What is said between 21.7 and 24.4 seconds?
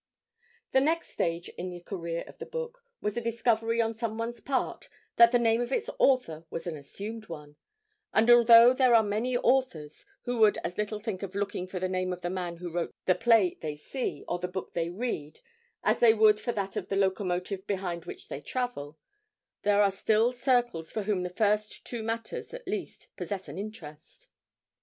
two matters at least possess an interest.